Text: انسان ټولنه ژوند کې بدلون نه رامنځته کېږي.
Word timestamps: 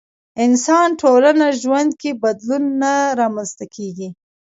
انسان 0.45 0.87
ټولنه 1.01 1.47
ژوند 1.61 1.91
کې 2.01 2.11
بدلون 2.23 2.63
نه 2.81 2.93
رامنځته 3.19 3.65
کېږي. 3.75 4.09